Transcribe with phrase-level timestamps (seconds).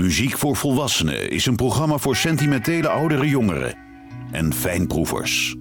[0.00, 3.74] Muziek voor Volwassenen is een programma voor sentimentele oudere jongeren
[4.30, 5.56] en fijnproevers.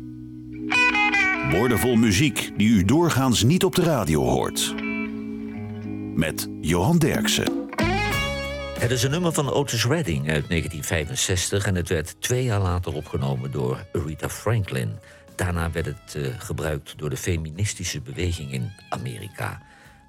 [1.52, 4.75] Woordenvol muziek die u doorgaans niet op de radio hoort.
[6.15, 7.70] Met Johan Derksen.
[8.79, 12.93] Het is een nummer van Otis Redding uit 1965 en het werd twee jaar later
[12.93, 14.91] opgenomen door Aretha Franklin.
[15.35, 19.61] Daarna werd het uh, gebruikt door de feministische beweging in Amerika.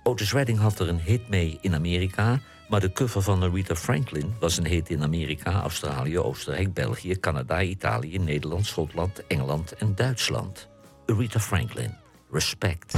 [0.02, 4.35] Otis Redding had er een hit mee in Amerika, maar de cover van Aretha Franklin
[4.40, 10.68] was een hit in Amerika, Australië, Oostenrijk, België, Canada, Italië, Nederland, Schotland, Engeland en Duitsland.
[11.07, 11.95] Aretha Franklin,
[12.31, 12.96] Respect.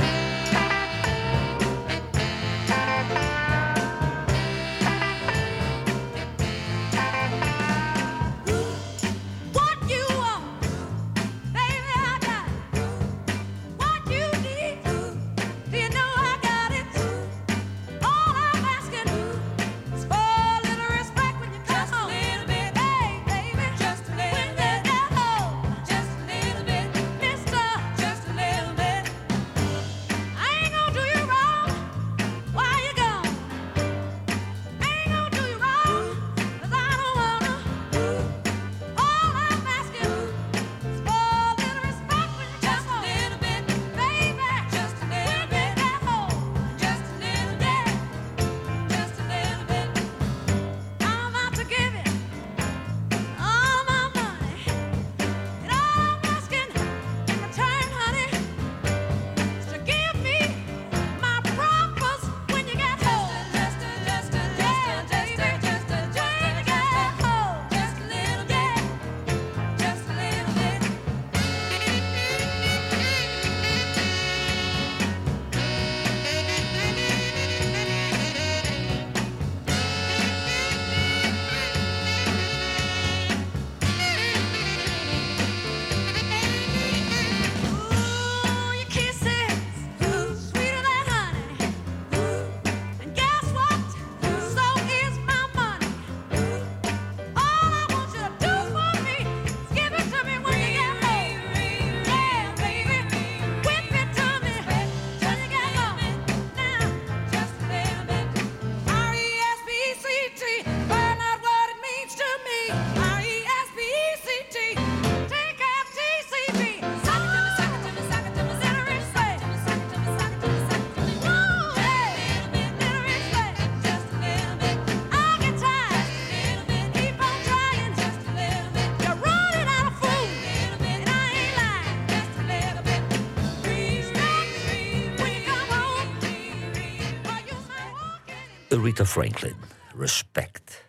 [138.82, 139.56] Rita Franklin,
[139.98, 140.88] Respect.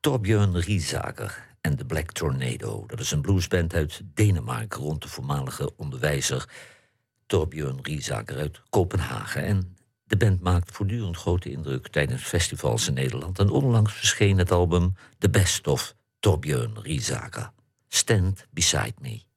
[0.00, 2.86] Torbjörn Riesager en de Black Tornado.
[2.86, 6.48] Dat is een bluesband uit Denemarken rond de voormalige onderwijzer
[7.26, 9.44] Torbjörn Riesager uit Kopenhagen.
[9.44, 13.38] En de band maakt voortdurend grote indruk tijdens festivals in Nederland.
[13.38, 17.50] En onlangs verscheen het album The Best of Torbjörn Riesager.
[17.88, 19.29] Stand Beside Me.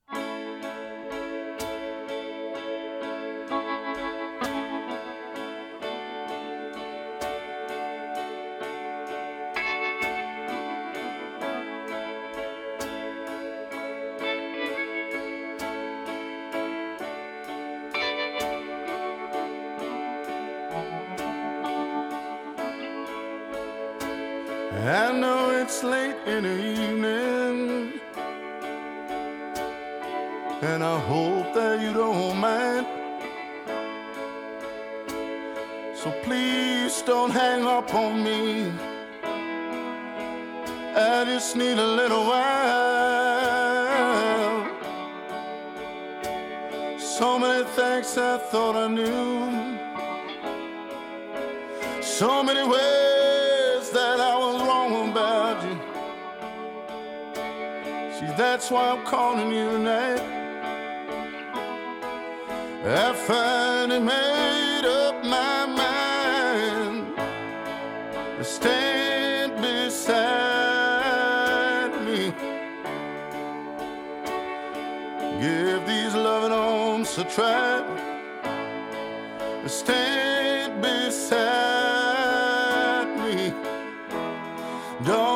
[85.03, 85.32] Don't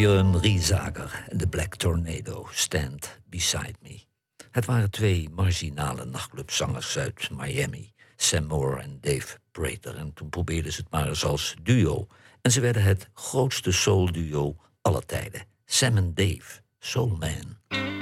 [0.00, 4.00] Björn Riesager en de Black Tornado Stand Beside Me.
[4.50, 9.96] Het waren twee marginale nachtclubzangers uit Miami, Sam Moore en Dave Prater.
[9.96, 12.06] En toen probeerden ze het maar eens als duo.
[12.42, 15.44] En ze werden het grootste soul duo aller tijden.
[15.64, 17.99] Sam en Dave, Soul Man.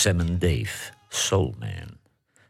[0.00, 1.98] Sam Dave, Soul Man.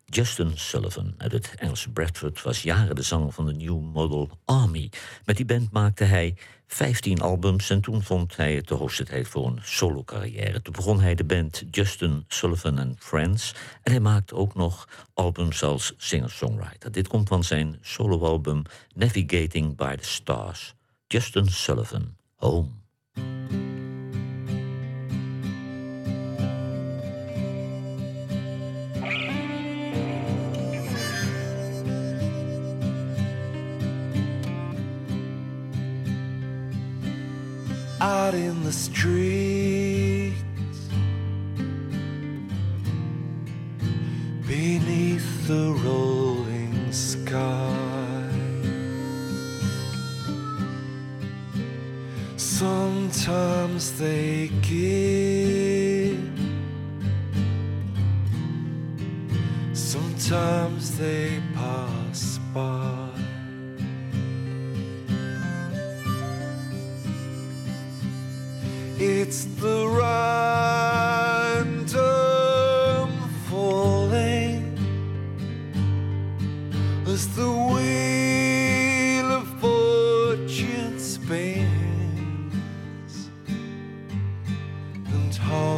[0.05, 4.91] Justin Sullivan uit het Engelse Bradford was jaren de zanger van de New Model Army.
[5.25, 9.29] Met die band maakte hij 15 albums en toen vond hij het de hoogste tijd
[9.29, 10.63] voor een solo-carrière.
[10.63, 15.63] Toen begon hij de band Justin Sullivan and Friends en hij maakte ook nog albums
[15.63, 16.93] als singer-songwriter.
[16.93, 18.63] Dit komt van zijn soloalbum
[18.95, 20.75] Navigating by the Stars.
[21.07, 22.80] Justin Sullivan, Home.
[38.31, 40.37] Out in the streets
[44.47, 48.29] beneath the rolling sky.
[52.37, 56.21] Sometimes they give,
[59.73, 60.60] sometimes
[69.33, 71.31] It's the random
[73.49, 74.65] falling
[77.07, 81.63] as the wheel of fortune spins,
[85.15, 85.70] and home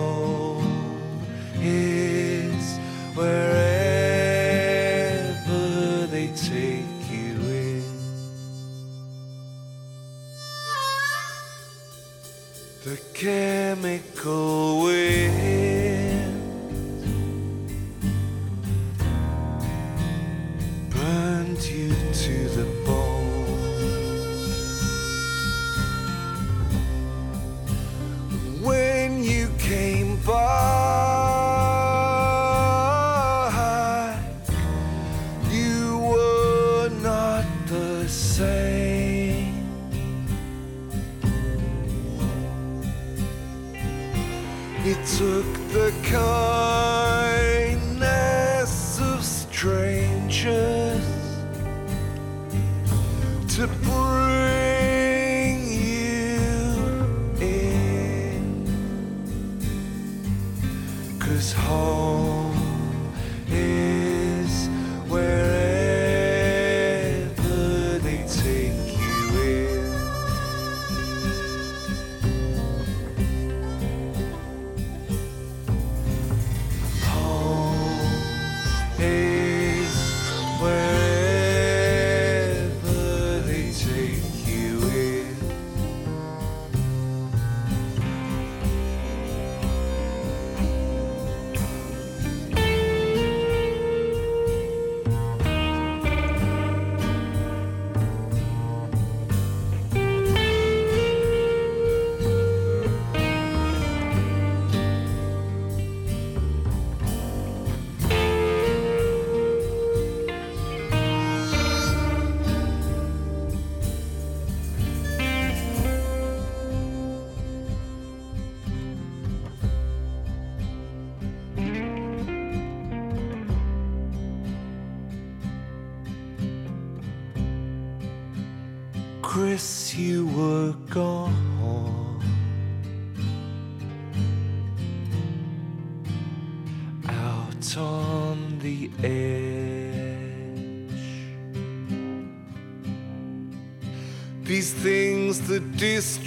[145.82, 146.21] justiça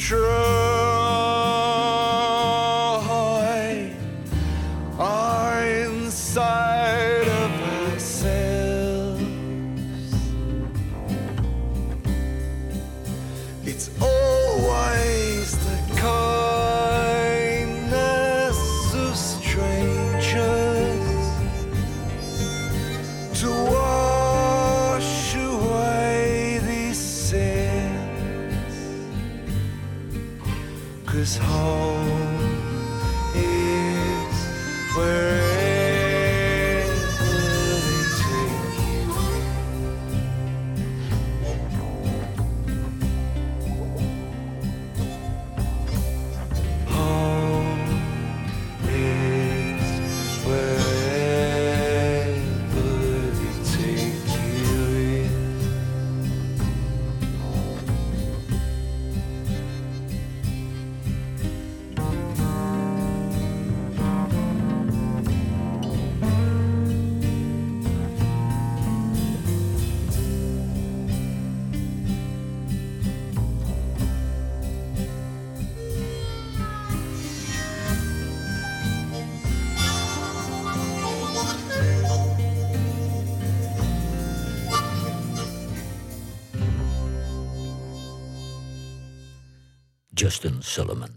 [90.36, 91.10] Justin Sullivan.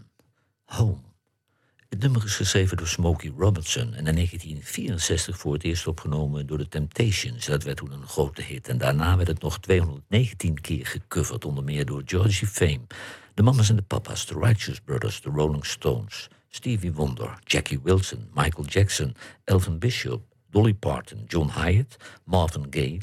[0.65, 1.01] Home.
[1.89, 6.57] Het nummer is geschreven door Smokey Robinson en in 1964 voor het eerst opgenomen door
[6.57, 7.45] The Temptations.
[7.45, 11.63] Dat werd toen een grote hit en daarna werd het nog 219 keer gecoverd, onder
[11.63, 12.81] meer door Georgie Fame,
[13.33, 18.29] de Mamas en de Papas, The Righteous Brothers, The Rolling Stones, Stevie Wonder, Jackie Wilson,
[18.33, 23.01] Michael Jackson, Elvin Bishop, Dolly Parton, John Hyatt, Marvin Gaye,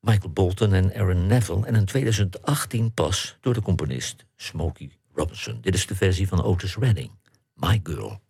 [0.00, 5.58] Michael Bolton en Aaron Neville en in 2018 pas door de componist Smokey Robinson.
[5.60, 7.10] Dit is de versie van Otis Redding,
[7.54, 8.20] My Girl.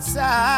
[0.00, 0.57] I've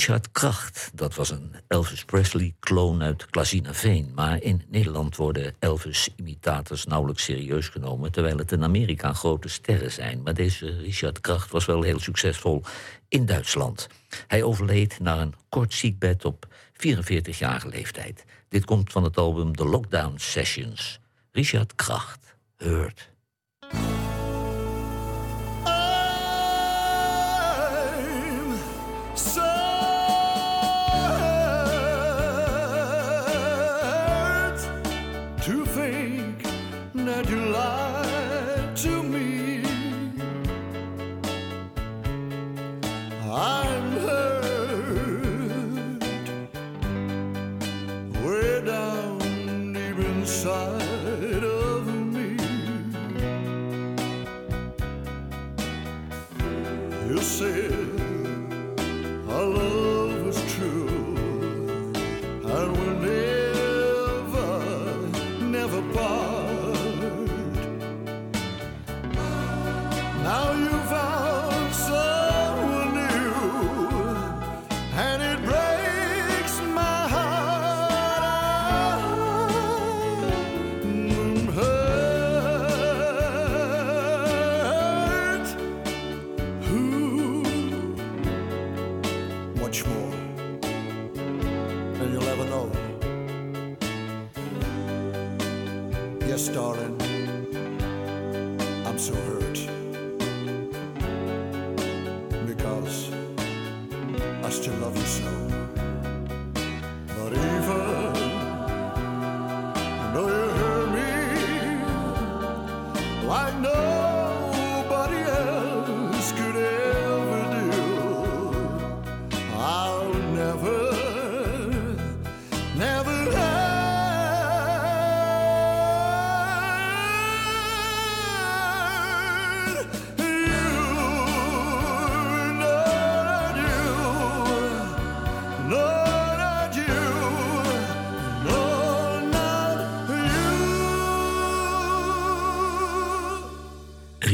[0.00, 4.12] Richard Kracht, dat was een Elvis Presley-kloon uit Klazinaveen.
[4.14, 8.12] Maar in Nederland worden Elvis-imitators nauwelijks serieus genomen...
[8.12, 10.22] terwijl het in Amerika grote sterren zijn.
[10.22, 12.62] Maar deze Richard Kracht was wel heel succesvol
[13.08, 13.88] in Duitsland.
[14.26, 18.24] Hij overleed na een kort ziekbed op 44-jarige leeftijd.
[18.48, 21.00] Dit komt van het album The Lockdown Sessions.
[21.32, 23.10] Richard Kracht, Hurt.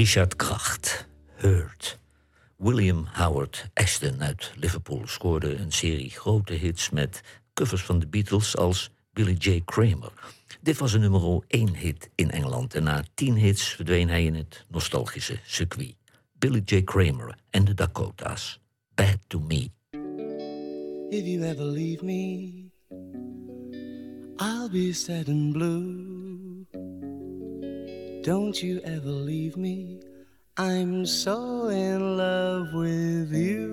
[0.07, 1.99] Richard Kracht, Hurt.
[2.57, 7.21] William Howard Ashton uit Liverpool scoorde een serie grote hits met
[7.55, 9.63] covers van de Beatles als Billy J.
[9.65, 10.13] Kramer.
[10.61, 14.35] Dit was een nummer 1 hit in Engeland en na 10 hits verdween hij in
[14.35, 15.95] het nostalgische circuit.
[16.33, 16.83] Billy J.
[16.83, 18.61] Kramer en de Dakota's.
[18.95, 19.71] Bad to Me.
[21.11, 22.53] If you ever leave me,
[24.37, 26.16] I'll be sad and blue.
[28.27, 30.01] Don't you ever leave me,
[30.57, 33.69] I'm so in love with you.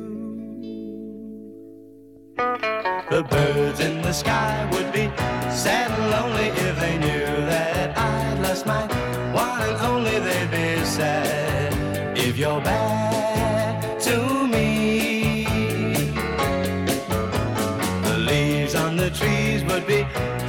[3.10, 5.10] The birds in the sky would be
[5.50, 8.86] sad and lonely if they knew that I'd lost my
[9.34, 10.20] one and only.
[10.20, 13.23] They'd be sad if you're bad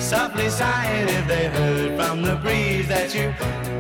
[0.05, 3.29] softly sighing if they heard from the breeze that you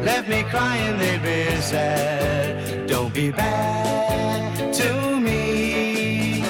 [0.02, 0.96] left me crying.
[0.98, 2.86] They'd be sad.
[2.86, 6.42] Don't be bad to me.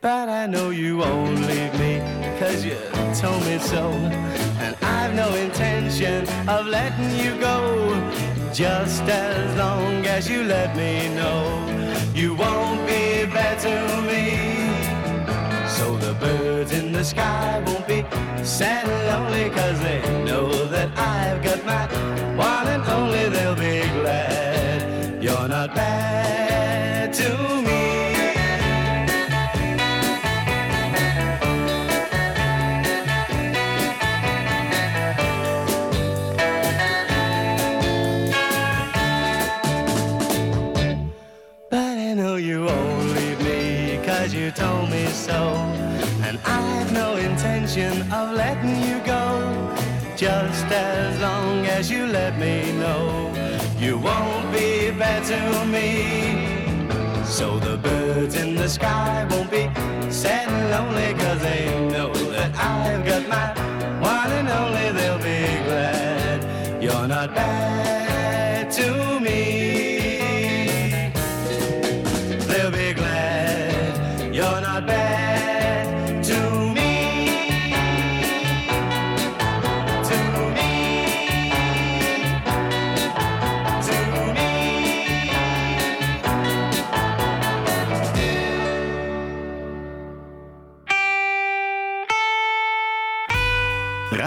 [0.00, 1.98] But I know you won't leave me,
[2.38, 2.76] cause you
[3.20, 3.90] told me so.
[4.64, 7.56] And I've no intention of letting you go.
[8.52, 11.42] Just as long as you let me know
[12.14, 13.76] you won't be bad to
[14.10, 14.52] me.
[15.76, 17.91] So the birds in the sky won't be
[18.44, 21.51] sad and lonely, cause they know that I've got
[55.32, 55.88] to me.
[57.24, 59.64] So the birds in the sky won't be
[60.10, 63.46] sad and lonely, cause they know that I've got my
[64.00, 64.86] one and only.
[64.98, 67.81] They'll be glad you're not bad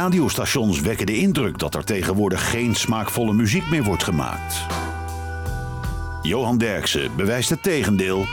[0.06, 4.66] Radiostations wekken de indruk dat er tegenwoordig geen smaakvolle muziek meer wordt gemaakt.
[6.22, 8.26] Johan Derksen bewijst het tegendeel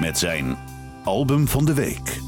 [0.00, 0.56] met zijn
[1.04, 2.20] album van de week.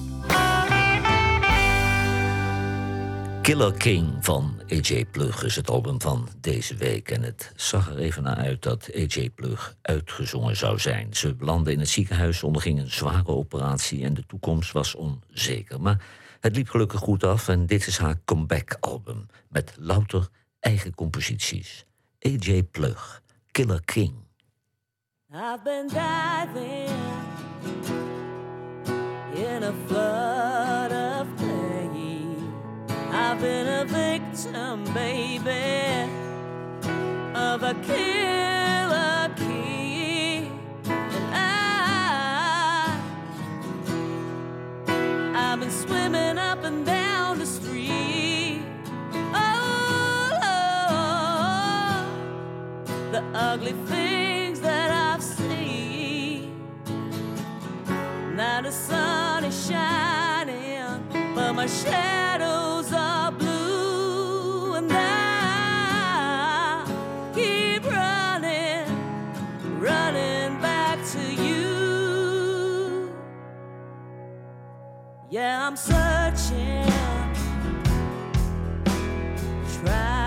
[3.43, 7.11] Killer King van AJ Plug is het album van deze week.
[7.11, 11.09] En het zag er even naar uit dat AJ Plug uitgezongen zou zijn.
[11.11, 15.81] Ze belandde in het ziekenhuis, onderging een zware operatie en de toekomst was onzeker.
[15.81, 16.01] Maar
[16.41, 20.29] het liep gelukkig goed af en dit is haar comeback-album met louter
[20.61, 21.87] eigen composities.
[22.21, 24.15] AJ Plug, Killer King.
[25.31, 26.91] I've been diving
[29.35, 32.53] in a flood of pain.
[33.13, 36.09] I've been a victim, baby,
[37.35, 38.58] of a killer
[45.59, 48.63] I've been swimming up and down the street.
[49.35, 50.31] Oh,
[52.87, 56.55] Lord, the ugly things that I've seen.
[58.37, 61.03] Now the sun is shining,
[61.35, 62.78] but my shadows
[75.39, 76.85] Yeah, I'm searching,
[79.85, 80.18] trying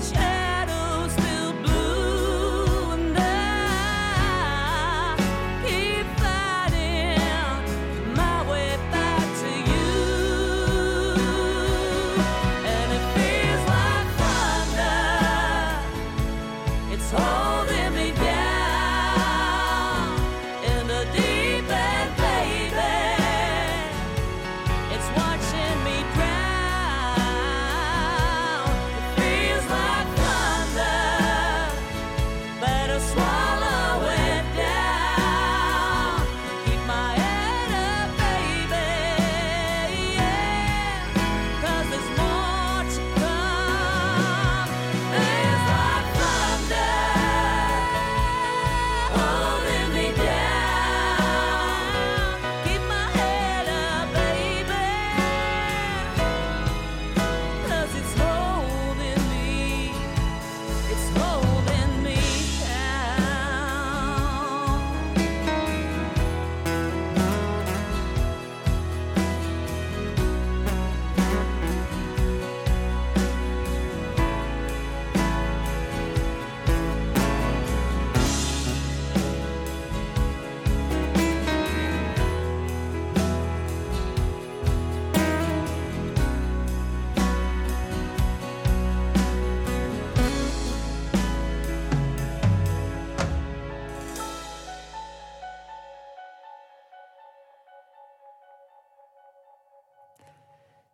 [0.00, 0.47] touch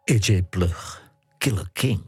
[0.04, 1.02] AJ Plug,
[1.38, 2.02] Killer King.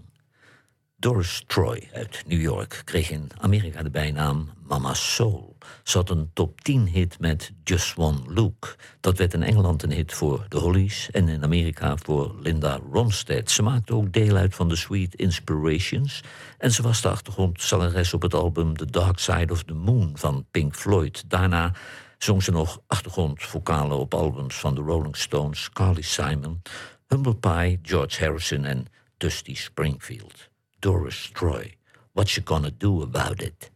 [0.97, 5.57] Doris Troy uit New York kreeg in Amerika de bijnaam Mama Soul.
[5.83, 8.77] Ze had een top 10 hit met Just One Look.
[9.01, 13.51] Dat werd in Engeland een hit voor de Hollies en in Amerika voor Linda Ronstadt.
[13.51, 16.21] Ze maakte ook deel uit van de Sweet Inspirations.
[16.59, 20.47] En ze was de achtergrondzangeres op het album The Dark Side of the Moon van
[20.51, 21.25] Pink Floyd.
[21.31, 21.73] Daarna
[22.19, 26.63] zong ze nog achtergrondvokalen op albums van de Rolling Stones, Carly Simon,
[27.11, 28.89] Humble Pie, George Harrison en
[29.21, 30.49] Dusty Springfield.
[30.81, 31.77] Doris Troy,
[32.15, 33.71] What You Gonna Do About It?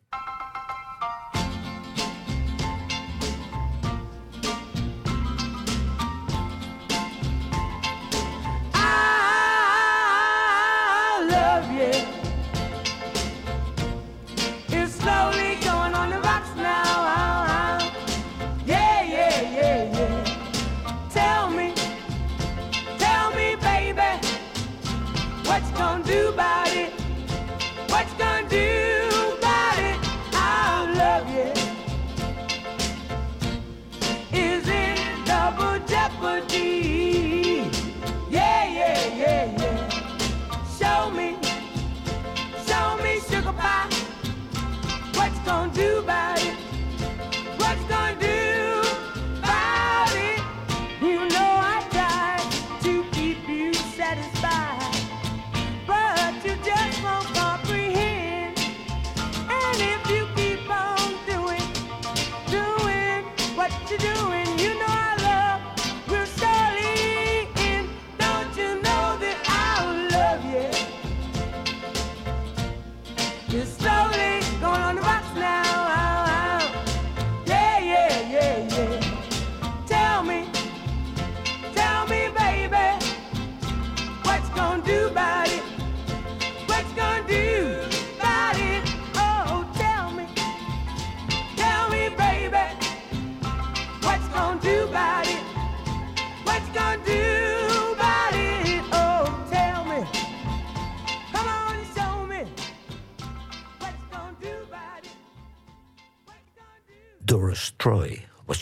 [54.00, 54.79] Satisfied,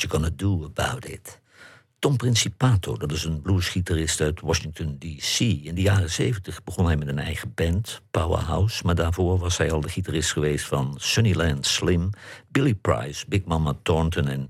[0.09, 1.41] You Gonna Do About It?
[1.99, 5.41] Tom Principato, dat is een bluesgitarist uit Washington, D.C.
[5.41, 8.85] In de jaren 70 begon hij met een eigen band, Powerhouse...
[8.85, 12.11] maar daarvoor was hij al de gitarist geweest van Sunnyland Slim...
[12.49, 14.47] Billy Price, Big Mama Thornton en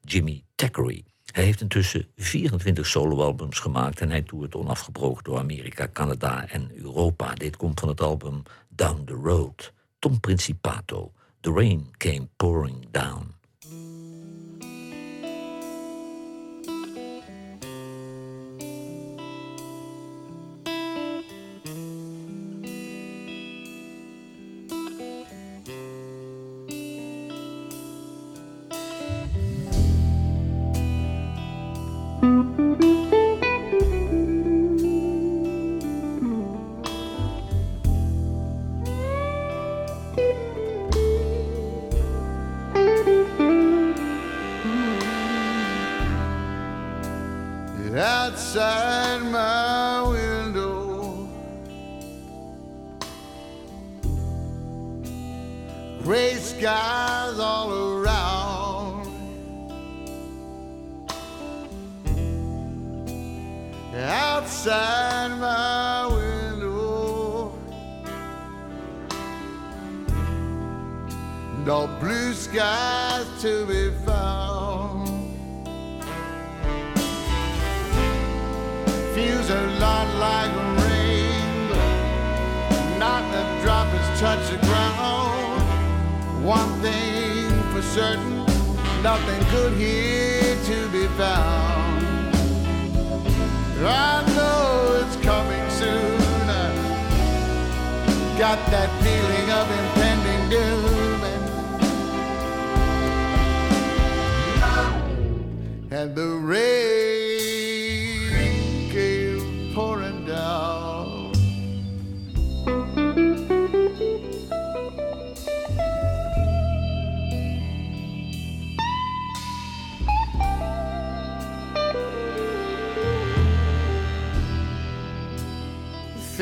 [0.00, 1.04] Jimmy Thackeray.
[1.24, 4.00] Hij heeft intussen 24 soloalbums gemaakt...
[4.00, 7.34] en hij toert onafgebroken door Amerika, Canada en Europa.
[7.34, 9.72] Dit komt van het album Down the Road.
[9.98, 13.39] Tom Principato, The Rain Came Pouring Down.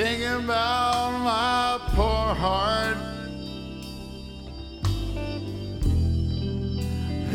[0.09, 2.97] Think about my poor heart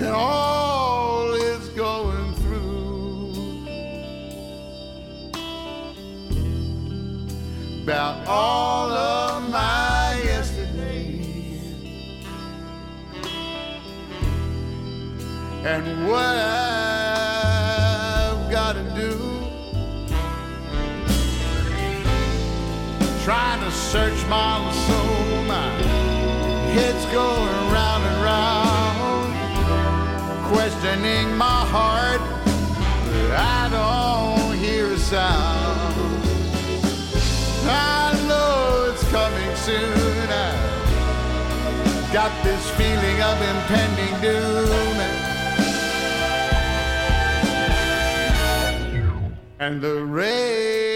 [0.02, 3.34] and all it's going through.
[7.84, 11.22] About all of my yesterday
[15.64, 16.43] and what.
[23.94, 25.44] search my soul.
[25.44, 25.70] My
[26.74, 29.30] head's going round and round,
[30.52, 32.22] questioning my heart.
[33.12, 36.26] But I don't hear a sound.
[37.70, 40.28] I know it's coming soon.
[40.42, 44.98] I've got this feeling of impending doom.
[49.60, 50.93] And the rain.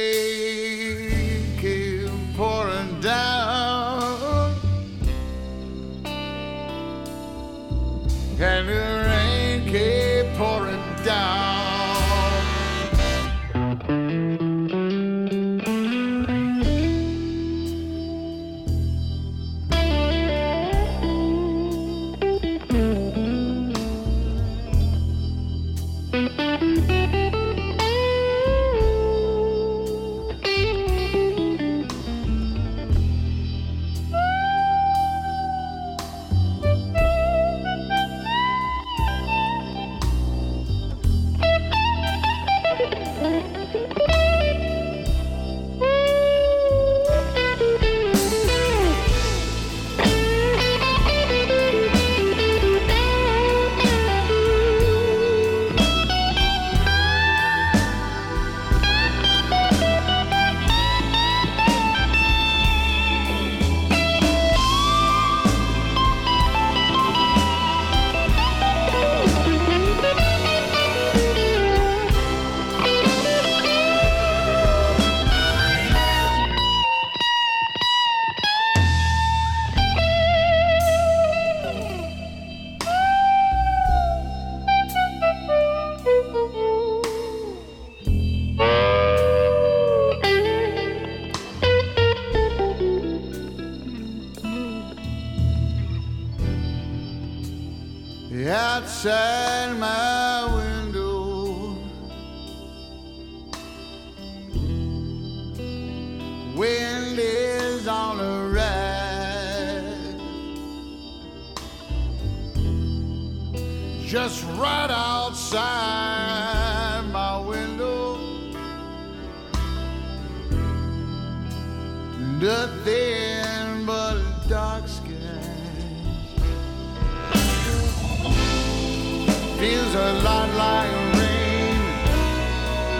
[129.59, 131.77] feels a lot like rain.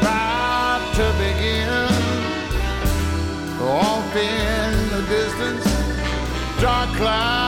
[0.01, 1.69] About to begin.
[3.61, 5.65] Off in the distance,
[6.59, 7.46] dark clouds.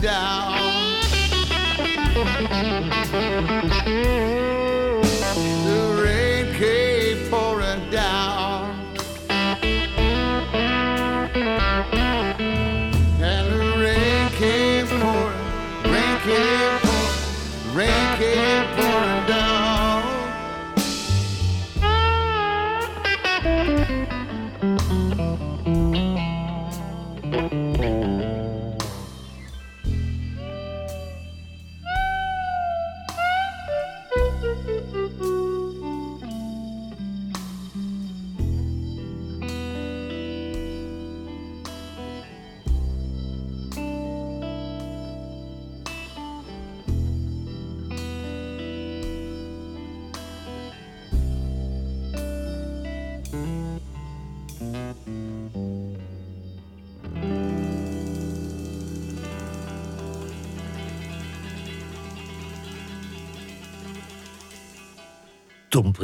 [0.00, 1.04] down.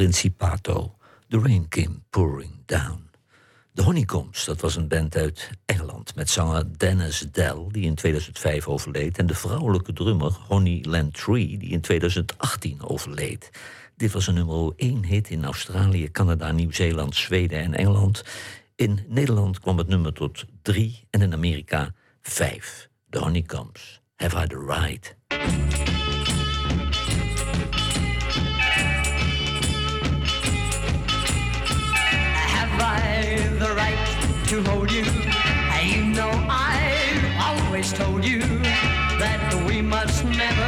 [0.01, 0.95] Principato,
[1.29, 3.09] The Rain Came Pouring Down.
[3.71, 8.67] De Honeycombs, dat was een band uit Engeland met zanger Dennis Dell, die in 2005
[8.67, 13.49] overleed, en de vrouwelijke drummer Honey Lantree, die in 2018 overleed.
[13.95, 18.23] Dit was een nummer 1 hit in Australië, Canada, Nieuw-Zeeland, Zweden en Engeland.
[18.75, 22.89] In Nederland kwam het nummer tot 3 en in Amerika 5.
[23.09, 25.15] The Honeycombs, Have I the Right?
[34.51, 35.03] to hold you.
[35.05, 40.60] And you know I've always told you that we must never.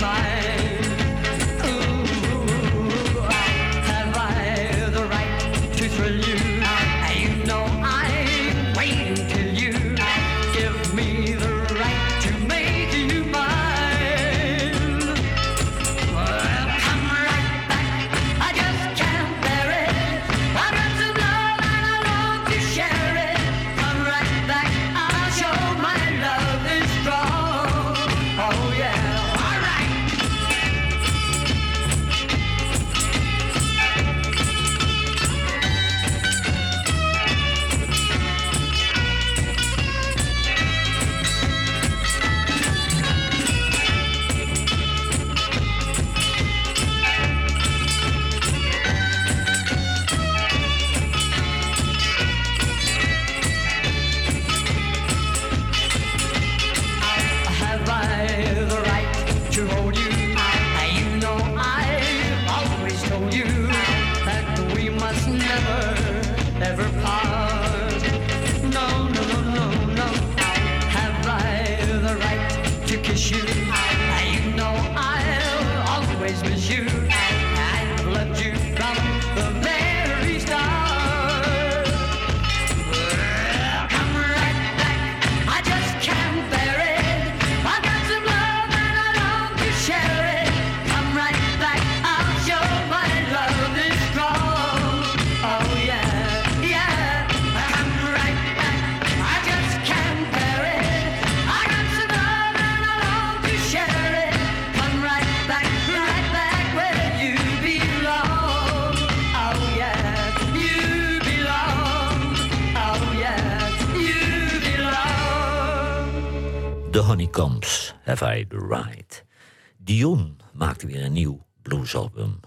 [0.00, 0.29] my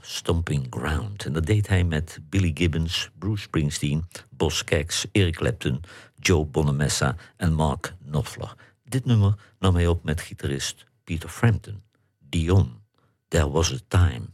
[0.05, 1.25] Stomping Ground.
[1.25, 5.81] En dat deed hij met Billy Gibbons, Bruce Springsteen, Bos Kex, Eric Clapton,
[6.19, 8.55] Joe Bonamessa en Mark Knopfler.
[8.83, 11.83] Dit nummer nam hij op met gitarist Peter Frampton,
[12.19, 12.81] Dion.
[13.27, 14.32] There was a time.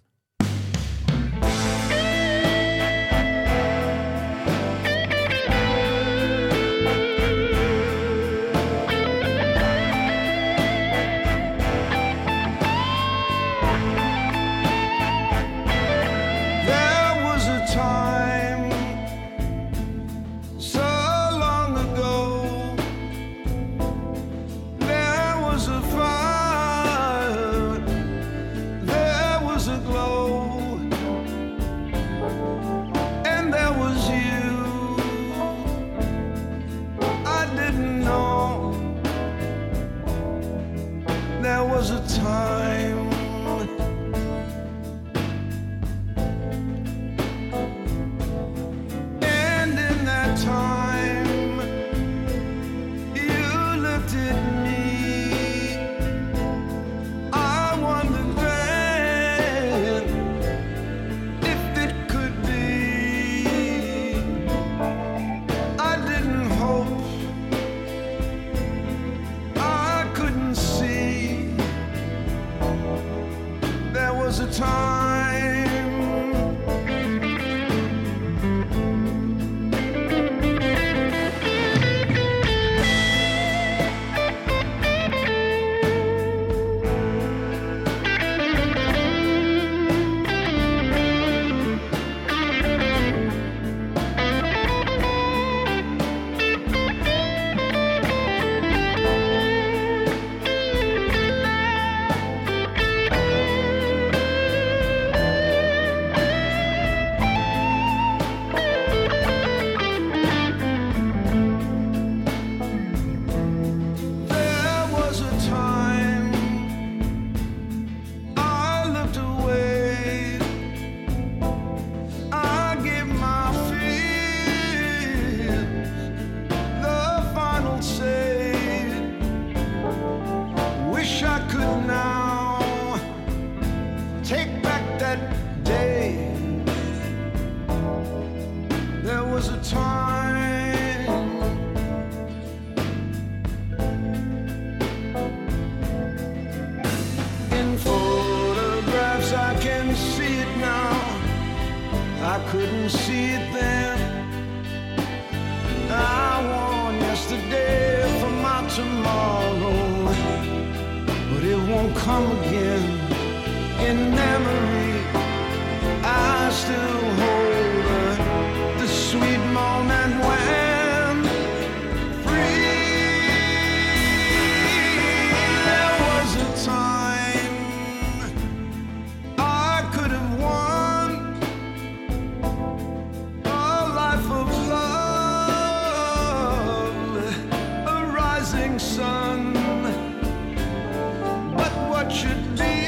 [192.09, 192.78] Should be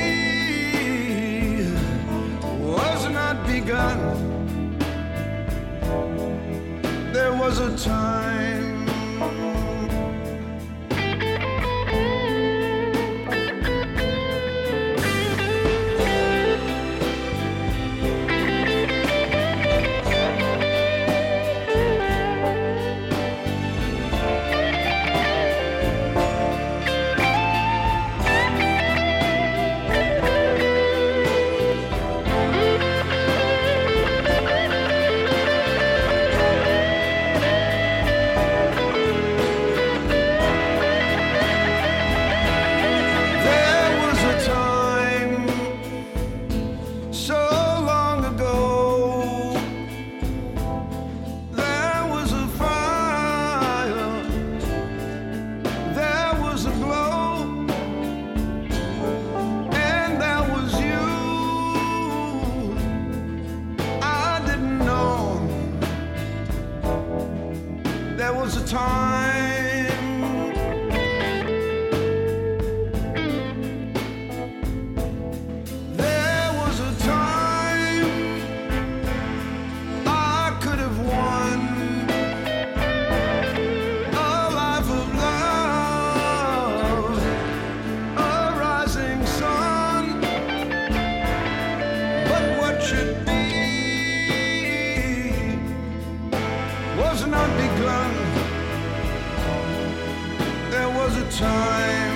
[101.42, 102.11] time.